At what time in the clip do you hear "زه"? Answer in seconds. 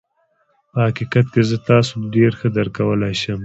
1.49-1.57